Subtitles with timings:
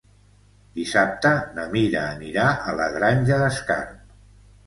[0.79, 4.01] Dissabte na Mira anirà a la Granja d'Escarp.